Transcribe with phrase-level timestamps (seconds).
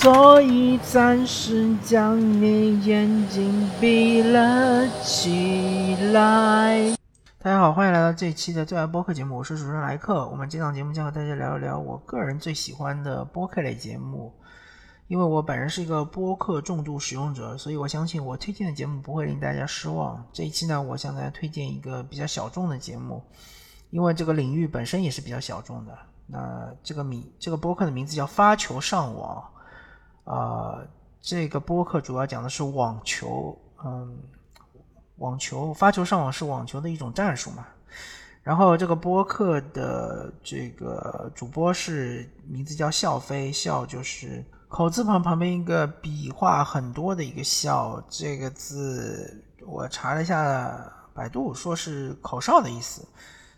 [0.00, 6.96] 所以暂时将你眼睛闭了起来。
[7.40, 10.28] 大家好，欢迎来到这一期的最爱播客节目，我是主持人莱克。
[10.28, 14.32] 我们这档节目将和大家聊一聊我个人最喜欢的播客类节目。
[15.08, 20.24] 因为我本人是一个播客重度使用者，所以我相信我推荐的节目不会令大家失望。
[20.32, 23.20] 这一期呢，我向大家推荐一个比较小众的节目，
[23.90, 25.98] 因为这个领域本身也是比较小众的。
[26.28, 29.42] 那这个名这个播客的名字叫发球上网。
[30.28, 30.78] 啊，
[31.22, 34.14] 这个播客主要讲的是网球，嗯，
[35.16, 37.66] 网球发球上网是网球的一种战术嘛。
[38.42, 53.02] 然后这个播客的这个主播是名字叫笑飞，笑就是口字旁旁边一个笔画很多的一个笑，这个字我查了一下百度，说是口哨的意思。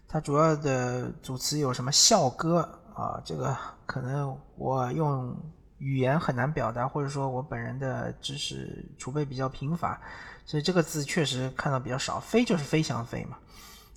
[0.07, 2.61] 它主要的组词有什么笑歌
[2.95, 3.21] 啊？
[3.25, 5.37] 这个可能我用。
[5.81, 10.01] 语言很难表达，或者说我本人的知识储备比较贫乏，
[10.47, 12.21] 所以这个字确实看到比较少。
[12.21, 13.37] 飞就是飞翔飞嘛。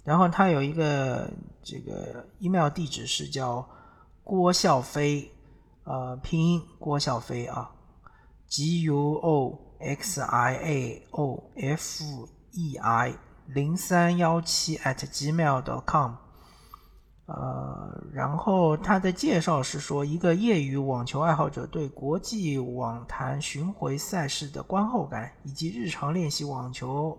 [0.04, 1.30] 然后他有一个
[1.62, 3.68] 这个 email 地址是叫
[4.24, 5.32] 郭笑飞，
[5.84, 7.70] 呃，拼音郭笑飞啊
[8.48, 13.14] ，G U O X I A O F E I
[13.48, 16.14] 零三幺七 at gmail.com。
[17.26, 27.18] 呃，然后他的介绍是说，一个业余网球爱好者对国际网坛巡回赛事的观后感，以及日常练习网球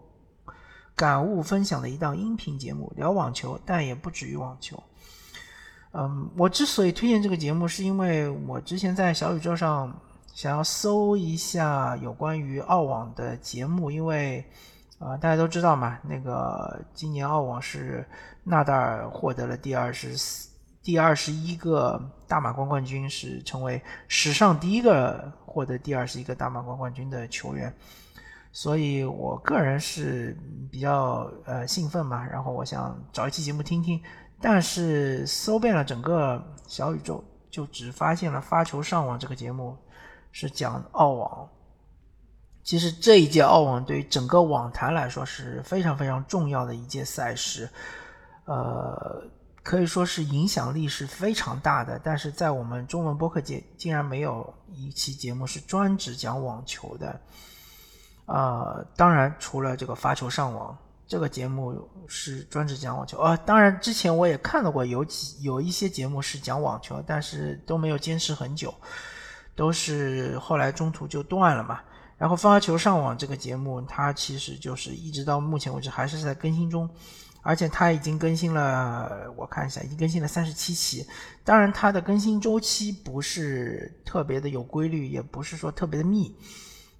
[0.95, 4.83] 感悟分享的一档音频节目，聊网球，但也不止于网球。
[5.93, 9.91] 嗯，我之所以推荐这个节目，是因为我之前在小宇宙上
[10.34, 14.45] 想要搜一下有关于澳网的节目，因为。
[14.99, 18.06] 啊，大家都知道嘛，那个今年澳网是
[18.44, 20.49] 纳达尔获得了第二十四、
[20.82, 27.75] 第二十一个大满贯冠军，是成为史上第一个获得第二十一个大满贯冠军的球员，
[28.53, 30.37] 所以我个人是
[30.71, 34.00] 比较呃兴奋嘛，然后我想找一期节目听听，
[34.41, 39.77] 但是搜遍了整个小宇宙，就只发现了发球上网这个节目
[40.31, 41.49] 是讲澳网。
[42.65, 47.69] 其实这一届澳网对于整个网坛来说是非常非常重要的一届赛事，
[48.47, 49.23] 呃，
[49.63, 52.01] 可以说是影响力是非常大的。
[52.03, 57.21] 但是在我们中文播客界，竟然没有一期节目是专职讲网球的。
[58.25, 60.75] 啊，当然除了这个发球上网
[61.07, 68.73] 这个节目是专职讲网球啊，当然之前我也看到过有几有一些节目是讲网球，但是都没有坚持很久，
[69.55, 71.83] 都是后来中途就断了嘛。
[72.25, 76.89] 然后发球上网这个节目，它其实就是一直到目前为止还是在更新中，
[77.43, 81.07] 而且它已经更新了，我看一下，已经更新了三十七期。
[81.45, 86.34] 当然，它的更新周期不是特别的有规律，也不是说特别的密。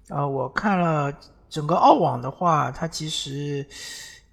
[0.09, 1.11] 啊，我看了
[1.49, 3.65] 整个澳网的话，它其实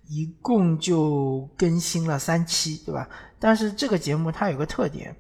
[0.09, 3.09] 一共就更新了三期，对吧？
[3.39, 5.17] 但是这个节目它有个特点。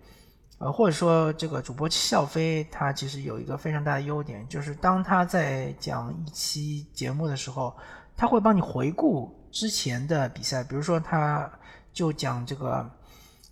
[0.62, 7.76] 呃，或者说这个主播笑飞，他其实有一个非常大的优点，就是当他在讲一期节目的时候，
[8.16, 11.50] 他会帮你回顾之前的比赛，比如说他
[11.92, 12.88] 就讲这个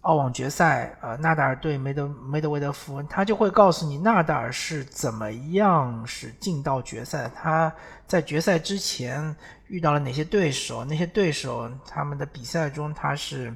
[0.02, 7.74] 澳网决赛，呃，纳达尔对梅德梅德韦德夫，他就会告诉你纳达尔是怎么样是进到决赛，他
[8.06, 9.34] 在决赛之前
[9.66, 13.52] 遇到了哪些对手，那些对手他们的比赛中他是。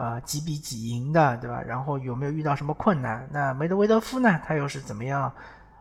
[0.00, 1.60] 呃，几比几赢的，对吧？
[1.60, 3.28] 然后有没有遇到什么困难？
[3.30, 4.40] 那梅德韦德夫呢？
[4.46, 5.30] 他又是怎么样？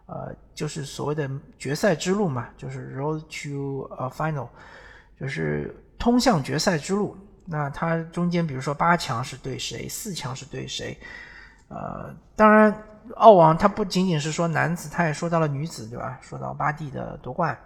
[0.08, 4.50] 呃，就是所谓的决赛之路嘛，就是 road to a final，
[5.18, 7.16] 就是通向决赛之路。
[7.46, 11.00] 那他中间，比如说八强是对谁，四强是对谁？
[11.70, 12.74] 呃，当然，
[13.16, 16.20] 澳网他不仅仅是说男子，他也说到了女子，对吧？
[16.22, 17.58] 说到巴蒂的夺冠。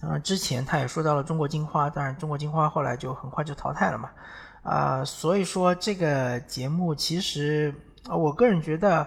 [0.00, 4.10] 啊，之前他也说到了中国金花，当然中国金花后来就很快就淘汰了嘛。
[4.62, 7.74] 啊，所以说这个节目其实，
[8.08, 9.04] 我个人觉得，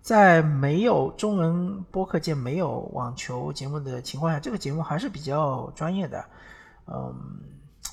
[0.00, 6.24] 在没有中文播客界没有网球节目的情况下，这个节目还是比较专业的。
[6.86, 7.14] 嗯，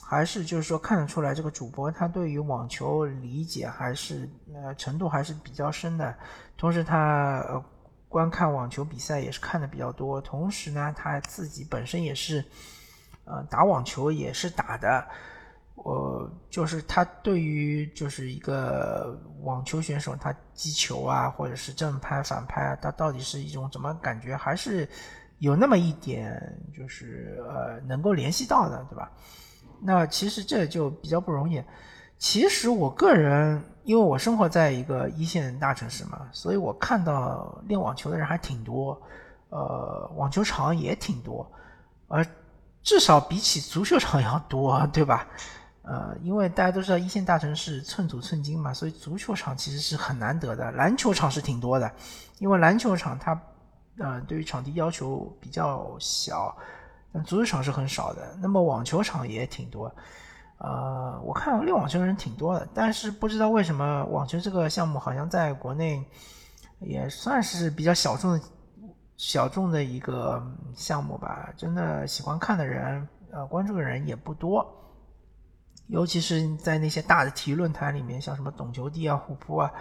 [0.02, 6.16] 还是就是说看得出来，这个主播他对于网球理解还是呃程度还是比较深的。
[6.56, 7.62] 同时，他呃
[8.08, 10.22] 观看网球比赛也是看的比较多。
[10.22, 12.46] 同时呢，他自己本身也是
[13.26, 15.06] 呃打网球也是打的。
[15.75, 24.36] 我就是他对于就是一个网球选手，他击球啊，或者是正拍反拍啊，他到底是一种怎么感觉？
[24.38, 24.88] 还是
[25.40, 26.42] 有那么一点
[26.78, 29.12] 就是呃能够联系到的，对吧？
[29.81, 31.62] 那其实这就比较不容易。
[32.18, 39.02] 其实我个人因为我生活在一个一线大城市嘛，所以我看到练网球的人还挺多，
[39.50, 41.52] 呃，网球场也挺多，
[42.08, 42.25] 而
[42.81, 45.28] 至少比起足球场要多，对吧？
[45.84, 50.72] 呃，因为大家都知道一线大城市寸土寸金嘛，所以足球场其实是很难得的。
[50.72, 51.92] 篮球场是挺多的，
[52.40, 53.40] 因为篮球场它
[54.00, 56.56] 呃对于场地要求比较小，
[57.12, 58.36] 但足球场是很少的。
[58.42, 59.94] 那么网球场也挺多。
[60.60, 66.02] 呃，我看练网球的人挺多的，但是不知道为什么网球这个项目好像在国内
[66.80, 68.42] 也算是比较小众的
[69.18, 70.42] 小众的一个
[70.74, 71.52] 项目吧。
[71.58, 74.66] 真的喜欢看的人，呃，关注的人也不多，
[75.88, 79.72] 尤其是在那些大的体育论坛里面，像什么懂球帝啊、虎扑啊，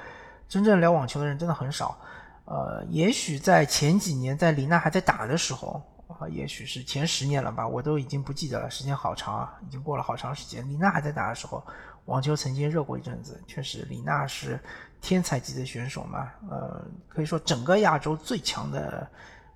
[0.49, 1.99] 真正聊网球的人真的很少。
[2.45, 5.83] 呃，也许在前几年，在李娜还在打的时候。
[6.21, 10.69] 啊，也许是前十年了吧，我都已经不记得了，时间好长啊，已经过了好长时间。
[10.69, 11.65] 李娜还在打的时候，
[12.05, 14.61] 网球曾经热过一阵子，确实，李娜是
[15.01, 19.09] 天才级的选手嘛，呃，可以说整个亚洲最强的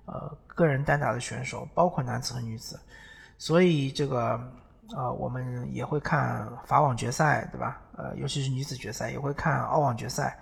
[0.05, 2.79] 呃个人单打的选手，包括男子和女子。
[3.37, 4.41] 所以这个
[4.95, 7.81] 呃，我们也会看法网决赛，对吧？
[7.97, 10.39] 呃，尤其是女子决赛，也会看澳网决赛。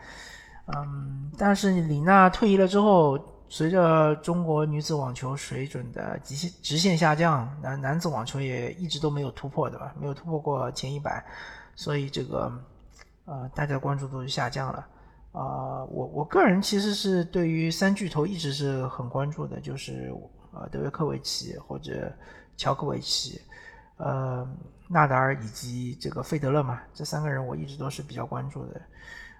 [0.67, 3.19] 嗯，但是李娜退役了之后。
[3.47, 9.93] 随着中国女子网球水准的极限直线下降，男男子网球也一直都没有突破，对吧？
[9.99, 11.23] 没有突破过前一百，
[11.75, 12.51] 所以这个
[13.25, 14.79] 呃，大家关注度就下降了。
[15.31, 20.11] 啊，我我个人其实是对于三巨头一直是很关注的，就是
[20.51, 22.11] 呃德约科维奇或者
[22.57, 23.39] 乔科维奇，
[23.97, 24.47] 呃
[24.87, 28.81] 纳达尔以及这个费德勒嘛，这三个人我一直都是比较关注的。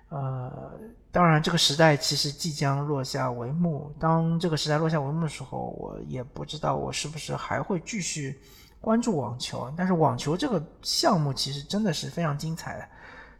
[0.10, 0.72] 呃，
[1.12, 3.92] 当然，这个时代其实即将落下帷幕。
[4.00, 8.40] 当这个时代落下帷幕的时候，我也不知道我是不是还会继续
[8.80, 9.74] 关注网球。
[9.75, 12.88] 但是，网球这个项目其实真的是非常精彩的。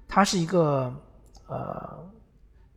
[0.08, 0.92] 它是一个
[1.48, 2.04] 呃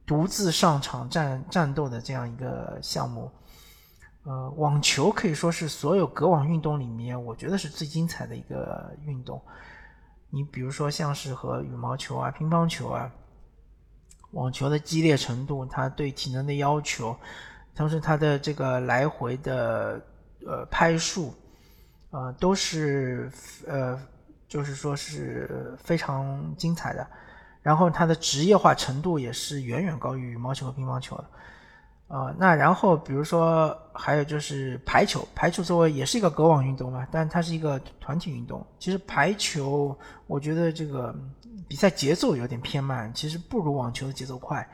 [0.06, 3.30] 独自上场战战斗的这样一个项目。
[4.28, 9.40] 呃，网球可以说是所有隔网运动里面，我觉得是最精彩的一个运动。
[10.28, 13.10] 你比如说，像是和羽毛球啊、乒乓球啊。
[14.32, 17.16] 网球的激烈程度，它对体能的要求，
[17.74, 19.98] 同时它的这个来回的
[20.46, 21.32] 呃拍数，
[22.10, 23.32] 呃都是
[23.66, 23.98] 呃
[24.46, 27.06] 就是说是非常精彩的。
[27.62, 31.24] 然后它的职业化程度也是远远高于羽毛球和乒乓球的。
[32.08, 38.66] 啊，那然后比如说还有就是排球，排球作为也是一个隔网运动嘛，但它是一个团体运动。
[38.78, 39.94] 其实排球，
[40.26, 41.14] 我觉得这个
[41.68, 44.66] 比赛节奏有点偏慢，其实不如网球的节奏快，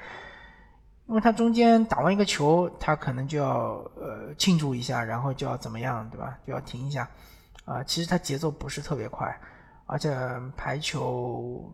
[1.07, 6.39] 因为它中间打完一个球，它可能就要呃庆祝一下，然后就要怎么样，对吧？
[6.47, 7.11] 就要停一下，
[7.65, 9.37] 啊，其实它节奏不是特别快。
[9.87, 10.17] 而且
[10.57, 11.73] 排球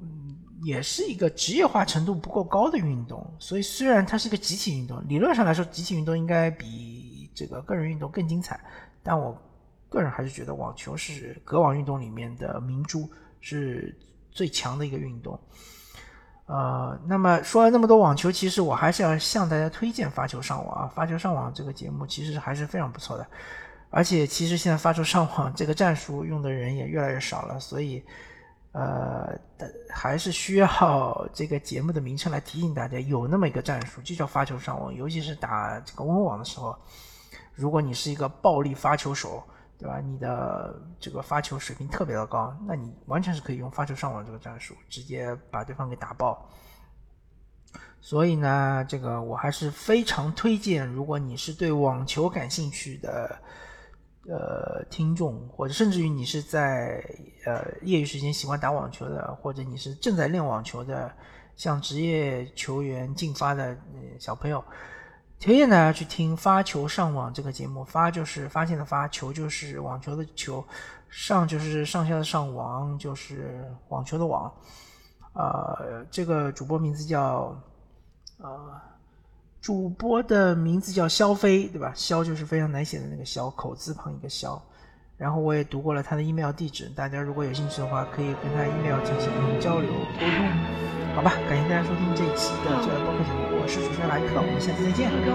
[0.62, 8.60] 也是一个职业化程度不够高的运动，所以虽然它是个集体运动，理论上来说集体运动应该比这个个人运动更精彩，
[9.02, 9.36] 但我
[9.88, 13.08] 个人还是觉得网球是格网运动里面的明珠，
[13.40, 13.96] 是
[14.30, 15.38] 最强的一个运动。
[16.46, 23.26] 呃，那么说了那么多网球，其实我还是要向大家推荐《发球上网》啊，《发球上网》这个节目其实还是非常不错的。
[23.90, 28.00] 而且其实现在发球上网这个战术用的人也越来越少了，所以，
[28.70, 29.36] 呃，
[29.88, 34.94] 还是需要 这个节目的名称来提醒大家，有那么一个战术，就叫发球上网。
[34.94, 36.78] 尤其是打这个温网的时候，
[37.52, 39.42] 如果你是一个暴力发球手，
[39.76, 39.98] 对吧？
[40.00, 46.48] 你的这个发球水平特别的高，那你完全是可以用发球上网这个战术，直接把对方给打爆。
[48.00, 53.36] 所以呢，这个我还是非常推荐，如果你是对网球感兴趣的。
[54.28, 57.02] 呃，听众或者甚至于你是在
[57.46, 61.10] 呃业余时间喜欢打网球的，或者你是正在练网球的，
[61.56, 63.74] 向职业球员进发的
[64.18, 64.62] 小朋友，
[65.40, 67.82] 推荐大家去听《发球上网》这个节目。
[67.82, 70.62] 发就是发现的发，球就是网球的球，
[71.08, 74.52] 上就是上下的上，网就是网球的网。
[75.32, 77.58] 呃，这个主播名字叫
[78.36, 78.89] 呃。
[79.60, 81.92] 主播的名字叫肖飞，对吧？
[81.94, 84.60] 肖就是非常难写的那个肖，口字旁一个肖。
[85.16, 90.28] 然后我也读过了他的 email 地址，大家如果有兴趣的话，可以跟他 email 进行交流沟通。
[91.14, 95.28] 好吧，感谢大家收听这一期的最爱播客节目，我是主持人莱克，我们下次再见，拜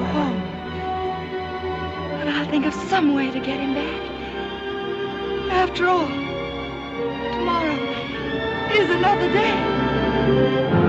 [10.82, 10.85] 拜。